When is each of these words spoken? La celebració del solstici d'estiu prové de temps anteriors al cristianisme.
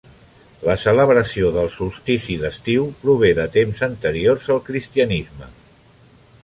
La 0.67 0.75
celebració 0.83 1.51
del 1.57 1.69
solstici 1.75 2.39
d'estiu 2.45 2.89
prové 3.05 3.31
de 3.41 3.45
temps 3.59 3.83
anteriors 3.91 4.51
al 4.57 4.65
cristianisme. 4.71 5.55